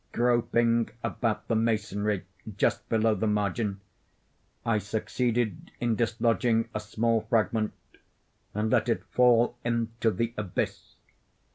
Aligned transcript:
Groping 0.13 0.89
about 1.03 1.47
the 1.47 1.53
masonry 1.55 2.23
just 2.57 2.89
below 2.89 3.13
the 3.13 3.27
margin, 3.27 3.81
I 4.65 4.79
succeeded 4.79 5.69
in 5.79 5.95
dislodging 5.95 6.69
a 6.73 6.79
small 6.79 7.21
fragment, 7.29 7.73
and 8.55 8.71
let 8.71 8.89
it 8.89 9.03
fall 9.11 9.57
into 9.63 10.09
the 10.09 10.33
abyss. 10.37 10.95